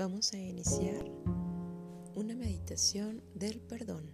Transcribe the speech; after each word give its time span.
vamos 0.00 0.32
a 0.32 0.38
iniciar 0.38 1.04
una 2.14 2.34
meditación 2.34 3.22
del 3.34 3.60
perdón. 3.60 4.10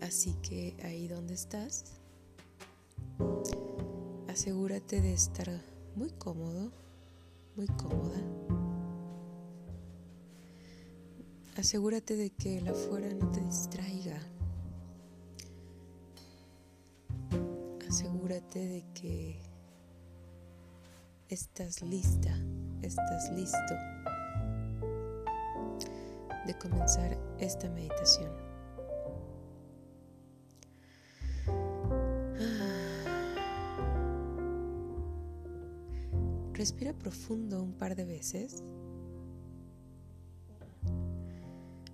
Así 0.00 0.34
que 0.42 0.76
ahí 0.82 1.06
donde 1.06 1.34
estás, 1.34 1.84
asegúrate 4.26 5.00
de 5.00 5.12
estar 5.12 5.48
muy 5.94 6.10
cómodo, 6.10 6.72
muy 7.54 7.68
cómoda. 7.68 8.20
Asegúrate 11.56 12.16
de 12.16 12.30
que 12.30 12.58
el 12.58 12.66
afuera 12.66 13.14
no 13.14 13.30
te 13.30 13.42
distraiga. 13.42 14.18
Asegúrate 17.88 18.58
de 18.58 18.84
que 18.92 19.40
estás 21.28 21.80
lista, 21.80 22.36
estás 22.86 23.30
listo 23.32 23.74
de 26.46 26.58
comenzar 26.58 27.16
esta 27.38 27.68
meditación. 27.70 28.30
Respira 36.52 36.92
profundo 36.92 37.62
un 37.62 37.72
par 37.72 37.96
de 37.96 38.04
veces, 38.04 38.62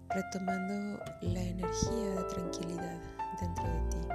retomando 0.08 1.00
la 1.22 1.42
energía 1.42 2.10
de 2.16 2.24
tranquilidad 2.24 3.00
dentro 3.40 3.64
de 3.64 3.80
ti, 3.90 4.08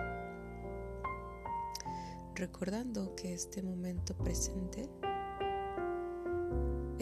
recordando 2.36 3.16
que 3.16 3.34
este 3.34 3.64
momento 3.64 4.14
presente 4.16 4.90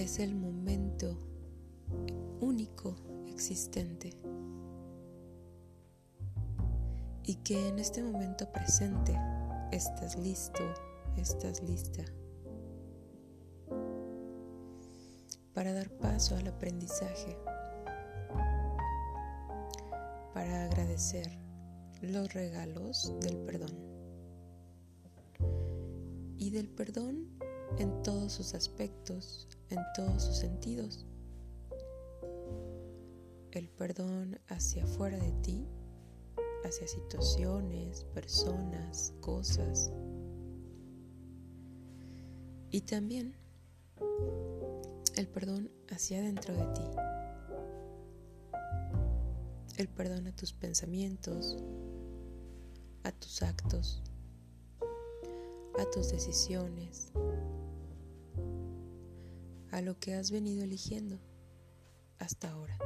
es 0.03 0.19
el 0.19 0.35
momento 0.35 1.17
único 2.41 2.95
existente. 3.25 4.11
Y 7.23 7.35
que 7.35 7.69
en 7.69 7.79
este 7.79 8.03
momento 8.03 8.51
presente 8.51 9.17
estás 9.71 10.17
listo, 10.17 10.61
estás 11.15 11.63
lista 11.63 12.03
para 15.53 15.71
dar 15.71 15.89
paso 15.89 16.35
al 16.35 16.47
aprendizaje, 16.47 17.37
para 20.33 20.65
agradecer 20.65 21.39
los 22.01 22.33
regalos 22.33 23.13
del 23.21 23.37
perdón. 23.37 23.71
Y 26.37 26.49
del 26.49 26.67
perdón 26.67 27.29
en 27.77 28.03
todos 28.03 28.33
sus 28.33 28.53
aspectos, 28.53 29.47
en 29.73 29.83
todos 29.95 30.23
sus 30.23 30.37
sentidos. 30.37 31.05
El 33.51 33.69
perdón 33.69 34.39
hacia 34.47 34.83
afuera 34.83 35.17
de 35.17 35.31
ti, 35.43 35.67
hacia 36.63 36.87
situaciones, 36.87 38.05
personas, 38.05 39.13
cosas. 39.19 39.91
Y 42.71 42.81
también 42.81 43.35
el 45.15 45.27
perdón 45.27 45.69
hacia 45.89 46.19
adentro 46.19 46.55
de 46.55 46.65
ti. 46.73 46.83
El 49.77 49.87
perdón 49.89 50.27
a 50.27 50.35
tus 50.35 50.53
pensamientos, 50.53 51.57
a 53.03 53.11
tus 53.11 53.41
actos, 53.41 54.01
a 55.79 55.89
tus 55.91 56.11
decisiones, 56.11 57.11
a 59.73 59.81
lo 59.81 59.97
que 59.97 60.13
has 60.13 60.29
venido 60.29 60.63
eligiendo 60.63 61.19
hasta 62.19 62.51
ahora. 62.51 62.77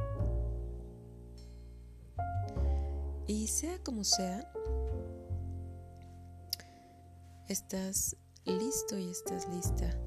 Y 3.27 3.47
sea 3.47 3.77
como 3.83 4.05
sea, 4.05 4.49
estás 7.49 8.15
listo 8.45 8.97
y 8.97 9.09
estás 9.09 9.49
lista 9.49 9.99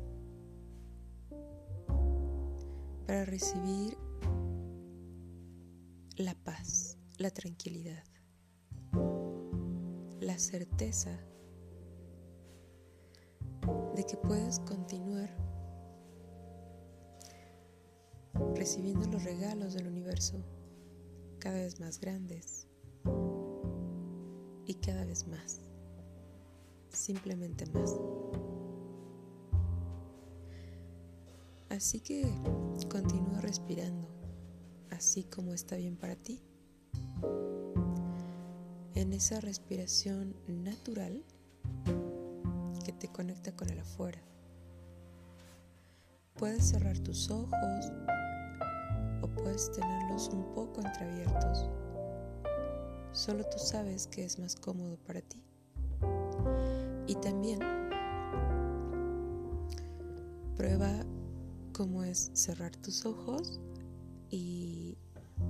para 3.07 3.27
recibir 3.27 3.99
la 6.17 6.35
paz, 6.35 6.97
la 7.19 7.31
tranquilidad, 7.31 8.05
la 10.19 10.39
certeza 10.39 11.11
de 13.95 14.07
que 14.07 14.17
puedes 14.17 14.61
continuar 14.61 15.50
recibiendo 18.55 19.07
los 19.09 19.25
regalos 19.25 19.75
del 19.75 19.87
universo 19.87 20.43
cada 21.39 21.57
vez 21.57 21.81
más 21.81 22.01
grandes 22.01 22.67
y 24.67 24.75
cada 24.75 25.05
vez 25.05 25.27
más, 25.27 25.61
simplemente 26.91 27.67
más. 27.67 27.97
Así 31.71 32.01
que 32.01 32.29
continúa 32.91 33.41
respirando, 33.41 34.09
así 34.91 35.25
como 35.25 35.53
está 35.53 35.77
bien 35.77 35.97
para 35.97 36.17
ti. 36.17 36.43
En 38.95 39.13
esa 39.13 39.41
respiración 39.41 40.37
natural 40.47 41.25
que 42.85 42.93
te 42.93 43.09
conecta 43.09 43.55
con 43.57 43.71
el 43.71 43.79
afuera. 43.79 44.21
Puedes 46.35 46.69
cerrar 46.69 46.99
tus 46.99 47.31
ojos 47.31 47.93
o 49.23 49.29
puedes 49.29 49.71
tenerlos 49.73 50.29
un 50.29 50.45
poco 50.55 50.81
entreabiertos. 50.81 51.69
Solo 53.13 53.45
tú 53.45 53.59
sabes 53.59 54.07
que 54.07 54.25
es 54.25 54.39
más 54.39 54.57
cómodo 54.57 54.97
para 55.07 55.21
ti. 55.21 55.43
Y 57.07 57.15
también 57.17 57.61
prueba 60.57 60.91
cómo 61.73 62.05
es 62.05 62.31
cerrar 62.35 62.75
tus 62.77 63.05
ojos 63.05 63.61
y, 64.31 64.97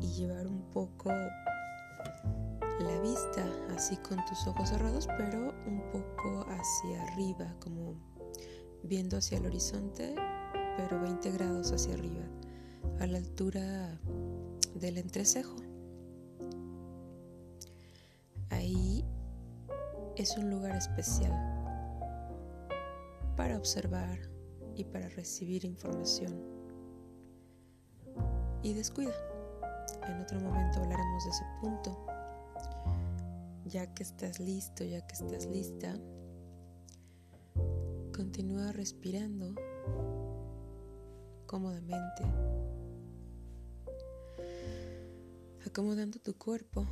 y 0.01 0.07
llevar 0.15 0.47
un 0.47 0.63
poco 0.71 1.11
la 1.11 2.99
vista 3.01 3.45
así 3.75 3.97
con 3.99 4.25
tus 4.25 4.47
ojos 4.47 4.71
cerrados, 4.71 5.07
pero 5.19 5.53
un 5.67 5.83
poco 5.93 6.47
hacia 6.49 7.03
arriba, 7.03 7.55
como 7.61 7.95
viendo 8.83 9.19
hacia 9.19 9.39
el 9.39 9.47
horizonte, 9.47 10.15
pero 10.77 11.01
20 11.01 11.31
grados 11.33 11.73
hacia 11.73 11.95
arriba, 11.95 12.25
a 13.01 13.07
la 13.07 13.17
altura 13.17 13.99
del 14.75 14.99
entrecejo. 14.99 15.57
Ahí 18.51 19.05
es 20.17 20.37
un 20.37 20.51
lugar 20.51 20.77
especial 20.77 21.33
para 23.37 23.57
observar 23.57 24.19
y 24.77 24.85
para 24.85 25.09
recibir 25.09 25.65
información. 25.65 26.39
Y 28.63 28.75
descuida. 28.75 29.15
En 30.07 30.21
otro 30.21 30.39
momento 30.41 30.81
hablaremos 30.81 31.25
de 31.25 31.31
ese 31.31 31.45
punto. 31.63 32.07
Ya 33.65 33.87
que 33.95 34.03
estás 34.03 34.41
listo, 34.41 34.85
ya 34.85 35.07
que 35.07 35.15
estás 35.15 35.47
lista, 35.47 35.95
continúa 38.13 38.73
respirando 38.73 39.55
cómodamente, 41.47 42.25
acomodando 45.71 46.19
tu 46.19 46.37
cuerpo 46.37 46.85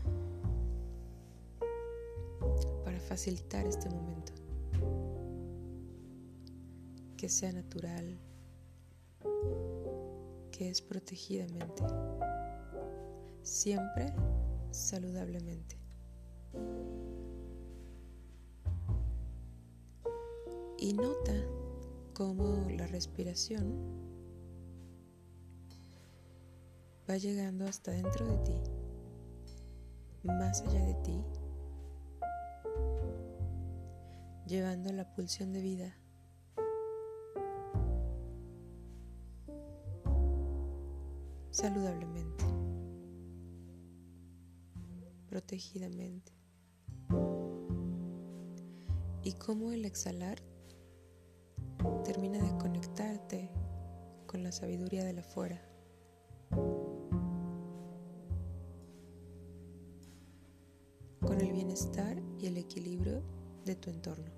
para 2.85 3.01
facilitar 3.01 3.67
este 3.67 3.91
momento, 3.91 4.33
que 7.17 7.29
sea 7.29 7.53
natural, 7.53 8.21
que 10.53 10.71
es 10.71 10.81
protegidamente, 10.81 11.83
siempre 13.43 14.15
saludablemente. 14.71 15.77
Y 20.79 20.93
nota 20.93 21.35
cómo 22.15 22.65
la 22.71 22.87
respiración 22.87 24.09
va 27.09 27.17
llegando 27.17 27.65
hasta 27.67 27.91
dentro 27.91 28.27
de 28.27 28.37
ti, 28.39 28.78
más 30.29 30.63
allá 30.63 30.85
de 30.85 30.95
ti, 30.95 31.25
llevando 34.47 34.93
la 34.93 35.13
pulsión 35.15 35.53
de 35.53 35.61
vida 35.61 35.99
saludablemente, 41.59 42.45
protegidamente. 45.29 46.33
Y 49.25 49.33
cómo 49.33 49.73
el 49.73 49.85
exhalar 49.85 50.39
termina 52.05 52.39
de 52.39 52.57
conectarte 52.59 53.51
con 54.27 54.45
la 54.45 54.53
sabiduría 54.53 55.05
de 55.05 55.15
la 55.15 55.23
fuera. 55.25 55.68
Entorno. 63.99 64.31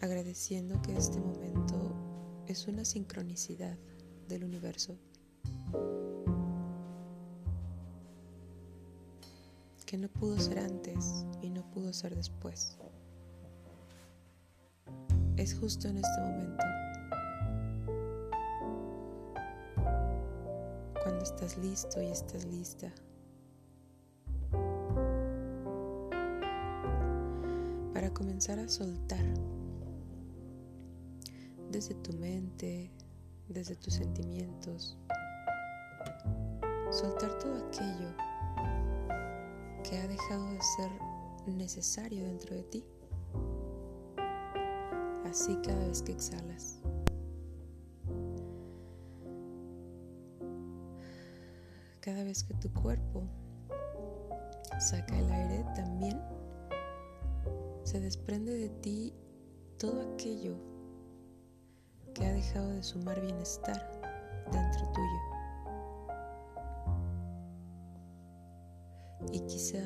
Agradeciendo 0.00 0.80
que 0.80 0.96
este 0.96 1.20
momento 1.20 1.94
es 2.46 2.66
una 2.66 2.84
sincronicidad 2.84 3.76
del 4.28 4.44
universo. 4.44 4.96
Que 9.86 9.98
no 9.98 10.08
pudo 10.08 10.38
ser 10.38 10.60
antes 10.60 11.26
y 11.42 11.50
no 11.50 11.70
pudo 11.70 11.92
ser 11.92 12.16
después. 12.16 12.78
Es 15.36 15.54
justo 15.58 15.88
en 15.88 15.98
este 15.98 16.20
momento. 16.20 16.64
Cuando 21.02 21.22
estás 21.22 21.58
listo 21.58 22.00
y 22.00 22.06
estás 22.06 22.46
lista. 22.46 22.92
Comenzar 28.14 28.58
a 28.58 28.68
soltar 28.68 29.24
desde 31.70 31.94
tu 31.94 32.12
mente, 32.12 32.90
desde 33.48 33.74
tus 33.76 33.94
sentimientos. 33.94 34.96
Soltar 36.90 37.38
todo 37.38 37.66
aquello 37.66 38.14
que 39.82 39.98
ha 39.98 40.06
dejado 40.06 40.44
de 40.52 40.62
ser 40.62 40.90
necesario 41.46 42.24
dentro 42.24 42.54
de 42.54 42.62
ti. 42.64 42.84
Así 45.24 45.56
cada 45.64 45.86
vez 45.86 46.02
que 46.02 46.12
exhalas. 46.12 46.78
Cada 52.00 52.24
vez 52.24 52.42
que 52.42 52.54
tu 52.54 52.72
cuerpo 52.72 53.22
saca 54.78 55.18
el 55.18 55.30
aire, 55.30 55.64
también 55.74 56.20
se 57.92 58.00
desprende 58.00 58.54
de 58.54 58.70
ti 58.70 59.12
todo 59.76 60.00
aquello 60.00 60.56
que 62.14 62.24
ha 62.24 62.32
dejado 62.32 62.70
de 62.70 62.82
sumar 62.82 63.20
bienestar 63.20 64.00
dentro 64.50 64.90
tuyo. 64.94 65.20
Y 69.30 69.40
quizá 69.40 69.84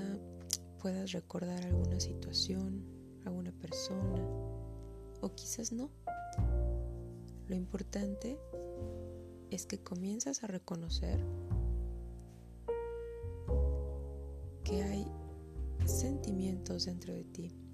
puedas 0.79 1.11
recordar 1.11 1.67
alguna 1.67 1.99
situación, 1.99 2.85
alguna 3.25 3.51
persona, 3.51 4.25
o 5.21 5.35
quizás 5.35 5.73
no. 5.73 5.91
Lo 7.49 7.57
importante 7.57 8.39
es 9.51 9.67
que 9.67 9.83
comienzas 9.83 10.45
a 10.45 10.47
reconocer 10.47 11.19
que 14.63 14.85
hay 14.85 15.11
sentimientos 15.87 16.85
dentro 16.85 17.13
de 17.13 17.25
ti 17.25 17.66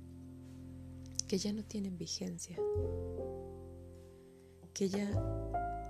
que 1.33 1.39
ya 1.39 1.51
no 1.55 1.65
tienen 1.65 1.97
vigencia, 1.97 2.59
que 4.75 4.91
ya 4.91 5.09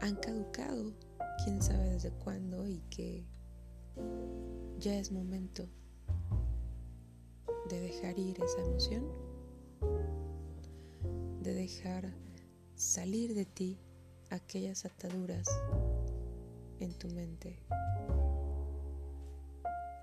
han 0.00 0.14
caducado, 0.14 0.92
quién 1.42 1.60
sabe 1.60 1.90
desde 1.90 2.12
cuándo, 2.12 2.68
y 2.68 2.78
que 2.90 3.26
ya 4.78 4.96
es 4.96 5.10
momento 5.10 5.68
de 7.68 7.80
dejar 7.80 8.16
ir 8.20 8.40
esa 8.40 8.60
emoción, 8.60 9.04
de 11.42 11.54
dejar 11.54 12.14
salir 12.76 13.34
de 13.34 13.44
ti 13.44 13.80
aquellas 14.30 14.84
ataduras 14.84 15.48
en 16.78 16.96
tu 16.96 17.08
mente. 17.08 17.58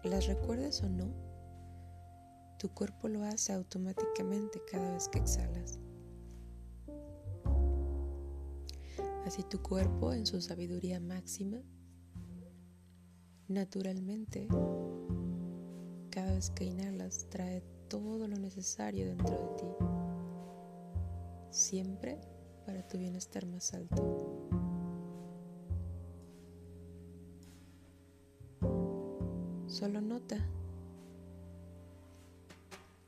Las 0.03 0.27
recuerdes 0.27 0.83
o 0.83 0.89
no, 0.89 1.28
tu 2.59 2.69
cuerpo 2.69 3.07
lo 3.07 3.23
hace 3.23 3.53
automáticamente 3.53 4.61
cada 4.69 4.91
vez 4.91 5.07
que 5.07 5.19
exhalas. 5.19 5.79
Así 9.25 9.43
tu 9.43 9.61
cuerpo 9.61 10.11
en 10.11 10.25
su 10.25 10.41
sabiduría 10.41 10.99
máxima, 10.99 11.61
naturalmente, 13.47 14.47
cada 16.09 16.33
vez 16.33 16.49
que 16.49 16.65
inhalas, 16.65 17.27
trae 17.29 17.63
todo 17.87 18.27
lo 18.27 18.35
necesario 18.37 19.05
dentro 19.05 19.37
de 19.37 19.47
ti, 19.55 19.67
siempre 21.49 22.19
para 22.65 22.85
tu 22.87 22.97
bienestar 22.97 23.45
más 23.45 23.73
alto. 23.73 24.49
Solo 29.67 30.01
nota 30.01 30.37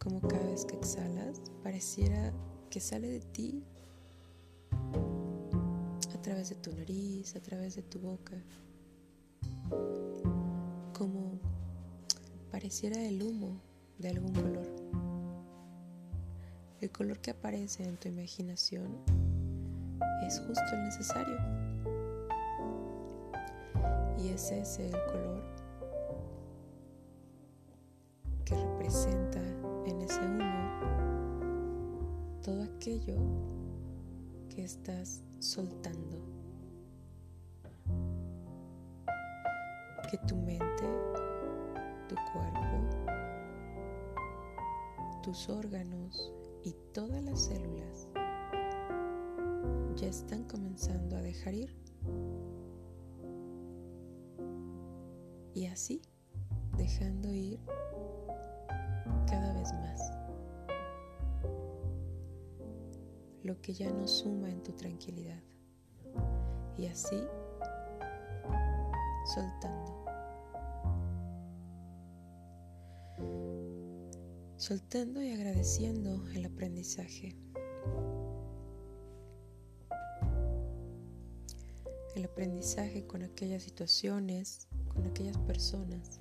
como 0.01 0.19
cada 0.19 0.44
vez 0.48 0.65
que 0.65 0.75
exhalas 0.75 1.42
pareciera 1.62 2.33
que 2.71 2.80
sale 2.80 3.07
de 3.07 3.19
ti 3.19 3.63
a 6.12 6.21
través 6.21 6.50
de 6.50 6.56
tu 6.56 6.71
nariz, 6.71 7.36
a 7.36 7.39
través 7.39 7.75
de 7.75 7.83
tu 7.83 8.00
boca, 8.00 8.36
como 10.98 11.39
pareciera 12.51 13.00
el 13.00 13.21
humo 13.21 13.62
de 14.00 14.09
algún 14.09 14.33
color. 14.33 14.68
El 16.80 16.89
color 16.92 17.19
que 17.19 17.30
aparece 17.30 17.83
en 17.83 17.95
tu 17.98 18.07
imaginación 18.07 18.98
es 20.25 20.39
justo 20.39 20.63
el 20.74 20.83
necesario. 20.83 21.38
Y 24.18 24.30
es 24.30 24.51
ese 24.51 24.88
el 24.88 25.06
color 25.06 25.44
que 28.45 28.56
representa 28.56 29.21
aquello 32.81 33.16
que 34.50 34.63
estás 34.63 35.24
soltando. 35.38 36.18
Que 40.10 40.18
tu 40.28 40.36
mente, 40.36 40.89
tu 42.10 42.15
cuerpo, 42.34 42.89
tus 45.22 45.48
órganos 45.48 46.34
y 46.63 46.74
todas 46.91 47.24
las 47.24 47.46
células 47.46 48.10
ya 49.96 50.08
están 50.08 50.44
comenzando 50.46 51.17
a 51.17 51.22
dejar 51.22 51.53
ir. 51.53 51.75
Y 55.53 55.67
así, 55.67 56.01
dejando 56.77 57.32
ir 57.32 57.60
cada 59.27 59.53
vez 59.53 59.72
más 59.74 60.21
que 63.60 63.74
ya 63.74 63.91
no 63.91 64.08
suma 64.08 64.50
en 64.50 64.62
tu 64.62 64.72
tranquilidad. 64.74 65.41
Y 66.77 66.86
así, 66.88 67.22
soltando. 69.34 70.05
Soltando 74.58 75.22
y 75.24 75.31
agradeciendo 75.31 76.27
el 76.29 76.46
aprendizaje. 76.46 77.36
El 82.15 82.25
aprendizaje 82.25 83.08
con 83.08 83.24
aquellas 83.24 83.63
situaciones, 83.63 84.67
con 84.93 85.05
aquellas 85.05 85.38
personas, 85.39 86.20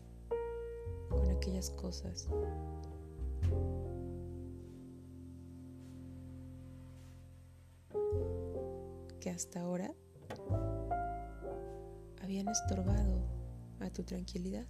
con 1.11 1.29
aquellas 1.31 1.71
cosas. 1.71 2.29
Que 9.21 9.31
hasta 9.31 9.61
ahora 9.61 9.93
habían 12.23 12.49
estorbado 12.49 13.23
a 13.81 13.91
tu 13.91 14.03
tranquilidad. 14.03 14.67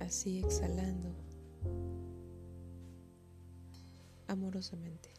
Así 0.00 0.38
exhalando 0.38 1.14
amorosamente, 4.28 5.10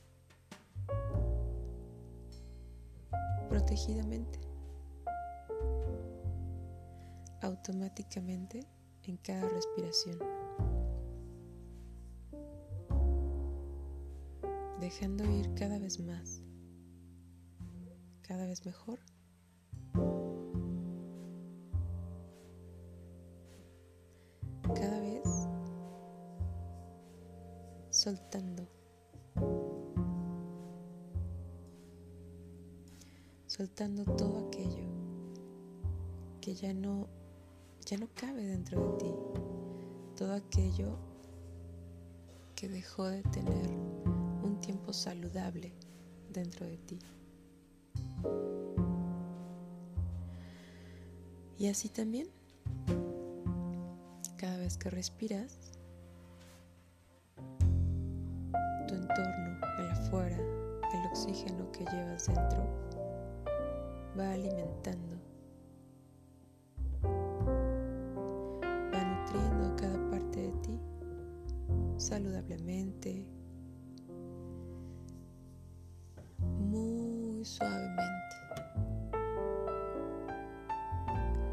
protegidamente, 3.49 4.39
automáticamente 7.41 8.65
en 9.03 9.17
cada 9.17 9.49
respiración. 9.49 10.44
Dejando 14.85 15.23
ir 15.31 15.51
cada 15.55 15.79
vez 15.79 15.99
más, 15.99 16.43
cada 18.21 18.45
vez 18.45 18.63
mejor. 18.67 18.99
Cada 24.75 24.99
vez 24.99 25.23
soltando. 27.89 28.67
Soltando 33.47 34.05
todo 34.05 34.47
aquello 34.47 34.85
que 36.41 36.53
ya 36.53 36.75
no 36.75 37.07
ya 37.87 37.97
no 37.97 38.07
cabe 38.13 38.45
dentro 38.45 38.91
de 38.91 38.97
ti. 38.99 39.15
Todo 40.15 40.33
aquello 40.33 40.95
que 42.53 42.69
dejó 42.69 43.05
de 43.05 43.23
tener 43.23 43.94
tiempo 44.65 44.93
saludable 44.93 45.71
dentro 46.33 46.65
de 46.65 46.77
ti. 46.77 46.99
Y 51.59 51.67
así 51.67 51.87
también, 51.87 52.27
cada 54.37 54.57
vez 54.57 54.77
que 54.77 54.89
respiras, 54.89 55.71
tu 58.87 58.95
entorno, 58.95 59.59
el 59.79 59.91
afuera, 59.91 60.37
el 60.37 61.07
oxígeno 61.11 61.71
que 61.71 61.85
llevas 61.85 62.25
dentro, 62.25 62.67
va 64.17 64.31
alimentando, 64.31 65.15
va 68.91 69.03
nutriendo 69.03 69.75
cada 69.75 70.09
parte 70.09 70.41
de 70.41 70.51
ti 70.63 70.79
saludablemente, 71.97 73.25
suavemente, 77.45 78.35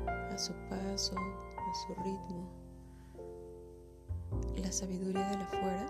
a 0.00 0.38
su 0.38 0.54
paso, 0.70 1.14
a 1.16 1.74
su 1.86 1.94
ritmo. 2.02 2.50
La 4.56 4.72
sabiduría 4.72 5.28
de 5.28 5.36
la 5.36 5.46
fuera 5.46 5.86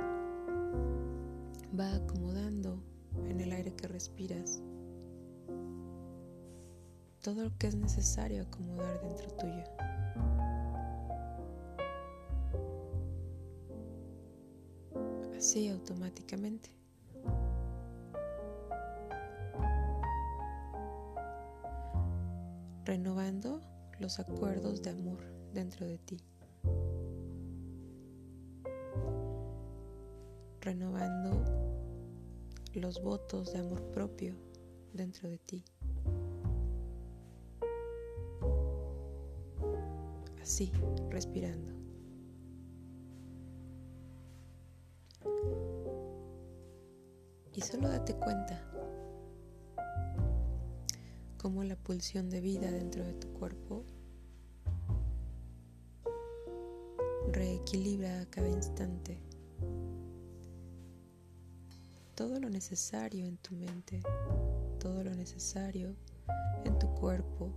va 1.78 1.94
acomodando 1.94 2.82
en 3.28 3.40
el 3.40 3.52
aire 3.52 3.72
que 3.74 3.86
respiras 3.86 4.60
todo 7.22 7.44
lo 7.44 7.56
que 7.56 7.68
es 7.68 7.76
necesario 7.76 8.42
acomodar 8.42 9.00
dentro 9.02 9.30
tuyo. 9.36 9.64
Así 15.36 15.68
automáticamente. 15.68 16.81
Renovando 22.84 23.60
los 23.98 24.18
acuerdos 24.18 24.82
de 24.82 24.90
amor 24.90 25.20
dentro 25.52 25.86
de 25.86 25.98
ti. 25.98 26.20
Renovando 30.60 31.44
los 32.74 33.02
votos 33.02 33.52
de 33.52 33.58
amor 33.58 33.82
propio 33.92 34.34
dentro 34.92 35.28
de 35.28 35.38
ti. 35.38 35.64
así, 40.42 40.70
respirando. 41.08 41.72
Y 47.54 47.60
solo 47.60 47.88
date 47.88 48.14
cuenta 48.14 48.60
cómo 51.42 51.64
la 51.64 51.74
pulsión 51.74 52.30
de 52.30 52.40
vida 52.40 52.70
dentro 52.70 53.04
de 53.04 53.14
tu 53.14 53.26
cuerpo 53.32 53.84
reequilibra 57.32 58.20
a 58.20 58.26
cada 58.26 58.48
instante 58.48 59.20
todo 62.14 62.38
lo 62.38 62.48
necesario 62.48 63.26
en 63.26 63.38
tu 63.38 63.56
mente, 63.56 64.00
todo 64.78 65.02
lo 65.02 65.12
necesario 65.14 65.96
en 66.64 66.78
tu 66.78 66.86
cuerpo, 66.94 67.50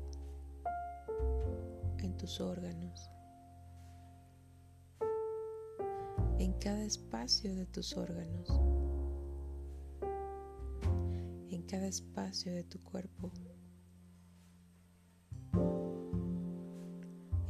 en 1.99 2.17
tus 2.17 2.41
órganos, 2.41 3.11
en 6.39 6.53
cada 6.53 6.83
espacio 6.83 7.53
de 7.53 7.67
tus 7.67 7.95
órganos, 7.95 8.49
en 11.51 11.61
cada 11.67 11.85
espacio 11.85 12.51
de 12.51 12.63
tu 12.63 12.79
cuerpo, 12.81 13.31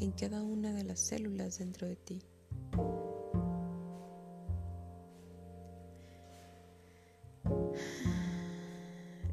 en 0.05 0.11
cada 0.11 0.43
una 0.43 0.71
de 0.71 0.83
las 0.83 0.99
células 0.99 1.57
dentro 1.57 1.87
de 1.87 1.95
ti. 1.95 2.21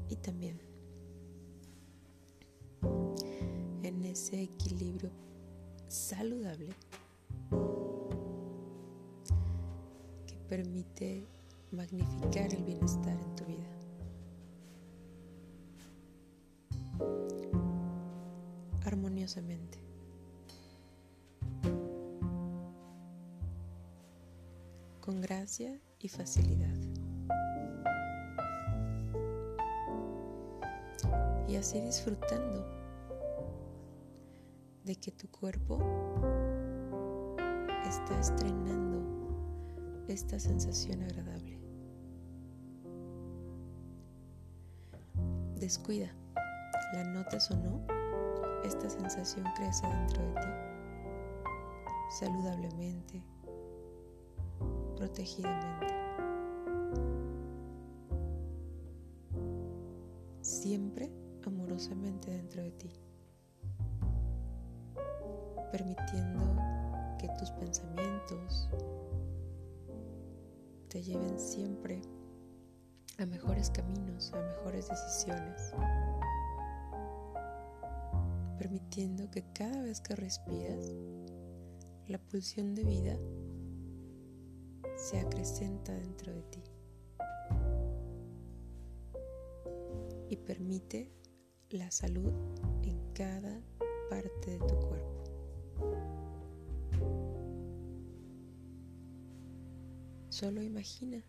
Y 0.09 0.17
también 0.17 0.59
en 3.83 4.05
ese 4.07 4.43
equilibrio 4.43 5.11
saludable 5.88 6.71
que 10.26 10.38
permite 10.49 11.26
magnificar 11.71 12.55
el 12.55 12.64
bienestar 12.64 13.19
en 13.21 13.37
tu 13.37 13.45
vida. 13.45 13.69
Armoniosamente. 18.87 19.92
Gracia 25.43 25.77
y 25.99 26.09
facilidad. 26.09 26.73
Y 31.49 31.57
así 31.57 31.81
disfrutando 31.81 32.65
de 34.85 34.95
que 34.95 35.11
tu 35.11 35.29
cuerpo 35.33 35.81
está 37.89 38.21
estrenando 38.21 40.05
esta 40.07 40.39
sensación 40.39 41.03
agradable. 41.03 41.59
Descuida, 45.57 46.15
la 46.95 47.03
notes 47.03 47.51
o 47.51 47.57
no, 47.57 47.85
esta 48.63 48.89
sensación 48.89 49.45
crece 49.57 49.89
dentro 49.89 50.23
de 50.23 50.35
ti, 50.35 50.49
saludablemente, 52.21 53.32
protegidamente. 55.02 55.94
Siempre 60.40 61.11
amorosamente 61.44 62.30
dentro 62.30 62.62
de 62.62 62.71
ti 62.71 62.92
permitiendo 65.73 66.38
que 67.18 67.28
tus 67.37 67.50
pensamientos 67.50 68.68
te 70.88 71.02
lleven 71.02 71.37
siempre 71.37 72.00
a 73.18 73.26
mejores 73.26 73.71
caminos, 73.71 74.32
a 74.35 74.40
mejores 74.40 74.88
decisiones, 74.88 75.73
permitiendo 78.56 79.28
que 79.32 79.42
cada 79.52 79.82
vez 79.82 80.00
que 80.00 80.14
respiras, 80.14 80.94
la 82.06 82.18
pulsión 82.18 82.76
de 82.76 82.85
vida 82.85 83.18
se 85.02 85.18
acrecenta 85.18 85.92
dentro 85.92 86.32
de 86.32 86.42
ti 86.42 86.62
y 90.28 90.37
permite 90.37 91.11
la 91.71 91.90
salud 91.90 92.32
en 92.85 93.12
cada 93.12 93.61
parte 94.09 94.52
de 94.52 94.59
tu 94.59 94.78
cuerpo. 94.78 95.25
Solo 100.28 100.62
imagina 100.62 101.21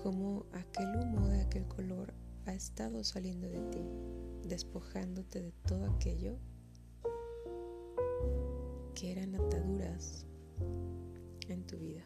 cómo 0.00 0.46
aquel 0.52 0.94
humo 0.94 1.26
de 1.26 1.40
aquel 1.40 1.66
color 1.66 2.14
ha 2.46 2.54
estado 2.54 3.02
saliendo 3.02 3.48
de 3.48 3.60
ti, 3.62 3.80
despojándote 4.44 5.42
de 5.42 5.52
todo 5.66 5.86
aquello 5.86 6.38
que 9.02 9.10
eran 9.10 9.34
ataduras 9.34 10.24
en 11.48 11.66
tu 11.66 11.76
vida 11.76 12.04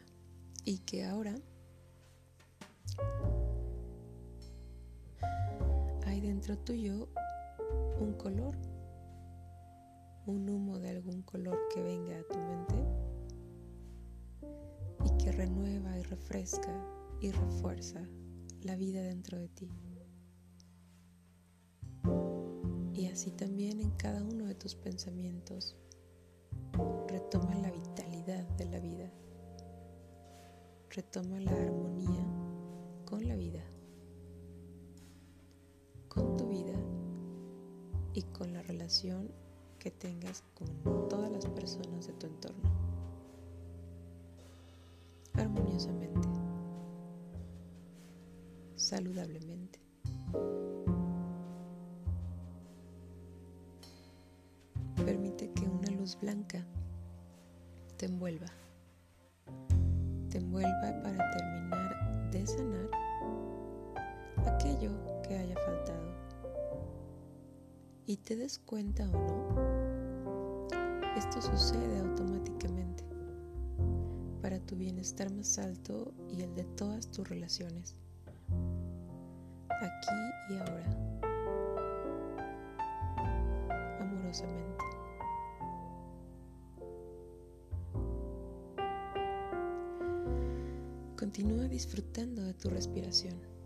y 0.65 0.79
que 0.79 1.05
ahora 1.05 1.35
hay 6.07 6.21
dentro 6.21 6.57
tuyo 6.57 7.07
un 7.99 8.13
color, 8.13 8.57
un 10.25 10.49
humo 10.49 10.79
de 10.79 10.89
algún 10.89 11.21
color 11.21 11.59
que 11.71 11.83
venga 11.83 12.17
a 12.17 12.23
tu 12.23 12.39
mente 12.39 12.83
y 15.05 15.23
que 15.23 15.31
renueva 15.33 15.99
y 15.99 16.01
refresca 16.01 16.73
y 17.21 17.29
refuerza 17.29 18.01
la 18.63 18.75
vida 18.75 19.03
dentro 19.03 19.37
de 19.37 19.49
ti. 19.49 19.69
Y 22.95 23.05
así 23.05 23.29
también 23.29 23.81
en 23.81 23.91
cada 23.91 24.23
uno 24.23 24.45
de 24.45 24.55
tus 24.55 24.73
pensamientos 24.73 25.77
retoma 27.07 27.55
la 27.55 27.71
vitalidad 27.71 28.43
de 28.57 28.65
la 28.65 28.79
vida. 28.79 29.11
Retoma 30.89 31.39
la 31.39 31.51
armonía 31.51 32.25
con 33.05 33.27
la 33.27 33.35
vida, 33.35 33.63
con 36.09 36.37
tu 36.37 36.47
vida 36.47 36.77
y 38.13 38.23
con 38.23 38.53
la 38.53 38.61
relación 38.63 39.31
que 39.79 39.91
tengas 39.91 40.43
con 40.55 40.67
todas 41.07 41.31
las 41.31 41.45
personas 41.45 42.07
de 42.07 42.13
tu 42.13 42.27
entorno. 42.27 42.69
Armoniosamente, 45.33 46.27
saludablemente. 48.75 49.76
Que 65.27 65.35
haya 65.35 65.55
faltado. 65.55 66.15
Y 68.05 68.17
te 68.17 68.35
des 68.35 68.59
cuenta 68.59 69.03
o 69.03 69.11
no, 69.11 70.69
esto 71.17 71.41
sucede 71.41 71.99
automáticamente 71.99 73.03
para 74.41 74.59
tu 74.59 74.75
bienestar 74.75 75.29
más 75.31 75.57
alto 75.59 76.13
y 76.29 76.41
el 76.41 76.55
de 76.55 76.63
todas 76.63 77.11
tus 77.11 77.27
relaciones. 77.27 77.97
Aquí 79.69 80.15
y 80.49 80.57
ahora. 80.57 80.89
Amorosamente. 83.99 84.85
Continúa 91.17 91.67
disfrutando 91.67 92.41
de 92.43 92.53
tu 92.53 92.69
respiración. 92.69 93.56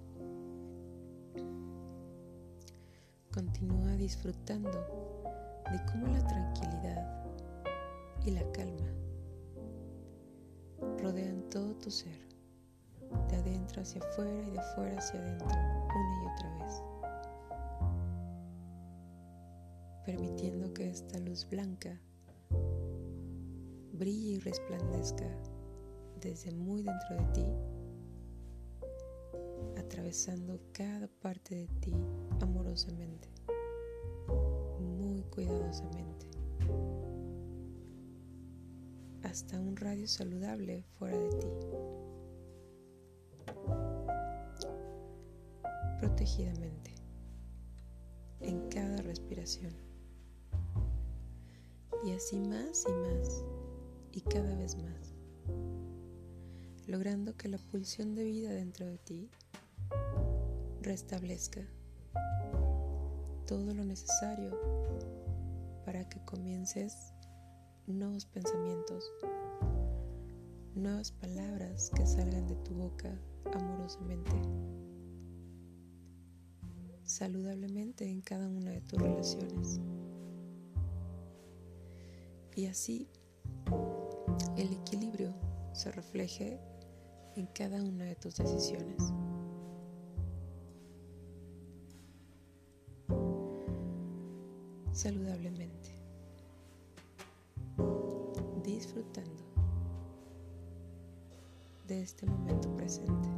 Continúa 3.62 3.96
disfrutando 3.96 4.72
de 5.72 5.86
cómo 5.86 6.08
la 6.08 6.26
tranquilidad 6.26 7.24
y 8.26 8.32
la 8.32 8.42
calma 8.54 8.92
rodean 10.98 11.48
todo 11.52 11.76
tu 11.76 11.92
ser, 11.92 12.18
de 13.30 13.36
adentro 13.36 13.84
hacia 13.84 14.02
afuera 14.02 14.48
y 14.48 14.50
de 14.50 14.60
afuera 14.60 14.98
hacia 14.98 15.20
adentro, 15.20 15.46
una 15.46 16.24
y 16.24 16.28
otra 16.34 16.58
vez, 16.58 16.82
permitiendo 20.08 20.74
que 20.74 20.90
esta 20.90 21.20
luz 21.20 21.48
blanca 21.48 22.02
brille 23.94 24.38
y 24.38 24.40
resplandezca 24.40 25.28
desde 26.20 26.52
muy 26.52 26.82
dentro 26.82 27.16
de 27.16 27.26
ti, 27.34 27.46
atravesando 29.78 30.60
cada 30.74 31.08
parte 31.08 31.54
de 31.54 31.68
ti 31.80 31.94
amorosamente, 32.40 33.30
cuidadosamente, 35.32 36.28
hasta 39.24 39.60
un 39.60 39.76
radio 39.76 40.08
saludable 40.08 40.84
fuera 41.00 41.18
de 41.18 41.30
ti, 41.30 41.48
protegidamente, 46.00 46.94
en 48.42 48.68
cada 48.70 48.98
respiración, 48.98 49.74
y 52.06 52.12
así 52.12 52.40
más 52.40 52.86
y 52.88 52.92
más, 52.92 53.44
y 54.12 54.22
cada 54.22 54.56
vez 54.56 54.76
más. 54.76 55.14
Logrando 56.88 57.38
que 57.38 57.48
la 57.48 57.58
pulsión 57.58 58.16
de 58.16 58.24
vida 58.26 58.52
dentro 58.52 58.86
de 58.86 58.98
ti 58.98 59.30
restablezca 60.82 61.62
todo 63.46 63.74
lo 63.74 63.86
necesario 63.86 65.21
que 66.10 66.24
comiences 66.26 67.14
nuevos 67.88 68.26
pensamientos, 68.26 69.04
nuevas 70.76 71.12
palabras 71.12 71.92
que 71.96 72.06
salgan 72.06 72.48
de 72.48 72.56
tu 72.58 72.74
boca 72.74 73.14
amorosamente, 73.54 74.32
saludablemente 77.04 78.10
en 78.10 78.22
cada 78.22 78.48
una 78.48 78.72
de 78.72 78.82
tus 78.82 79.00
relaciones. 79.00 79.80
Y 82.56 82.66
así 82.66 83.08
el 84.58 84.74
equilibrio 84.74 85.34
se 85.74 85.92
refleje 85.92 86.60
en 87.36 87.48
cada 87.48 87.82
una 87.82 88.06
de 88.06 88.16
tus 88.16 88.36
decisiones. 88.36 89.14
Saludablemente. 94.92 95.41
Este 102.02 102.26
momento 102.26 102.76
presente. 102.76 103.30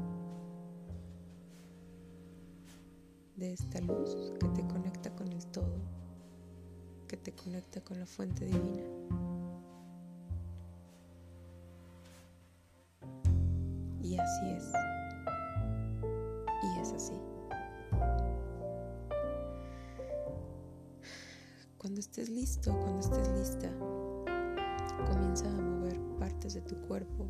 De 3.36 3.54
esta 3.54 3.82
luz 3.82 4.16
que 4.40 4.48
te 4.50 4.66
conecta 4.68 5.14
con 5.16 5.28
el 5.32 5.46
todo, 5.48 5.76
que 7.08 7.18
te 7.18 7.34
conecta 7.34 7.82
con 7.82 8.00
la 8.00 8.06
fuente 8.06 8.46
divina. 8.46 8.84
Y 14.02 14.18
así 14.18 14.50
es. 14.50 14.72
Y 16.64 16.80
es 16.80 16.94
así. 16.94 17.14
Cuando 21.78 22.00
estés 22.00 22.30
listo, 22.30 22.72
cuando 22.80 23.00
estés 23.00 23.28
lista, 23.30 23.70
comienza 25.12 25.50
a 25.50 25.54
mover 25.54 26.00
partes 26.18 26.54
de 26.54 26.62
tu 26.62 26.76
cuerpo 26.88 27.28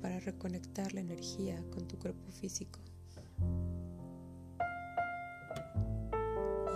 para 0.00 0.20
reconectar 0.20 0.92
la 0.94 1.00
energía 1.00 1.62
con 1.70 1.86
tu 1.86 1.98
cuerpo 1.98 2.30
físico. 2.30 2.80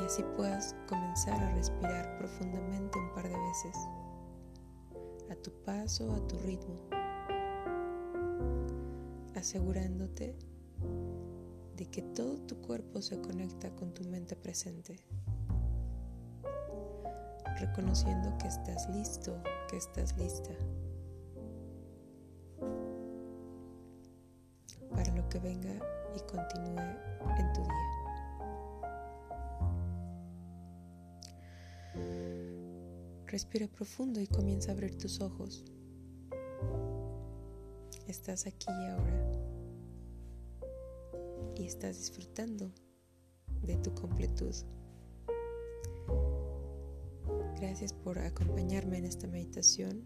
Y 0.00 0.04
así 0.04 0.22
puedas 0.36 0.74
comenzar 0.88 1.40
a 1.40 1.54
respirar 1.54 2.18
profundamente 2.18 2.98
un 2.98 3.14
par 3.14 3.28
de 3.28 3.38
veces, 3.38 3.76
a 5.30 5.36
tu 5.36 5.50
paso, 5.64 6.12
a 6.12 6.26
tu 6.26 6.38
ritmo 6.40 7.02
asegurándote 9.42 10.36
de 11.76 11.86
que 11.86 12.00
todo 12.00 12.38
tu 12.42 12.62
cuerpo 12.62 13.02
se 13.02 13.20
conecta 13.20 13.74
con 13.74 13.92
tu 13.92 14.04
mente 14.04 14.36
presente, 14.36 15.00
reconociendo 17.58 18.38
que 18.38 18.46
estás 18.46 18.88
listo, 18.90 19.42
que 19.68 19.78
estás 19.78 20.16
lista 20.16 20.52
que 25.32 25.38
venga 25.38 25.72
y 26.14 26.20
continúe 26.30 26.78
en 27.38 27.52
tu 27.54 27.62
día. 27.62 27.92
Respira 33.28 33.66
profundo 33.66 34.20
y 34.20 34.26
comienza 34.26 34.70
a 34.70 34.74
abrir 34.74 34.98
tus 34.98 35.22
ojos. 35.22 35.64
Estás 38.06 38.46
aquí 38.46 38.66
y 38.68 38.86
ahora 38.88 39.32
y 41.56 41.64
estás 41.64 41.96
disfrutando 41.96 42.70
de 43.62 43.76
tu 43.76 43.94
completud. 43.94 44.54
Gracias 47.58 47.94
por 47.94 48.18
acompañarme 48.18 48.98
en 48.98 49.06
esta 49.06 49.26
meditación 49.28 50.04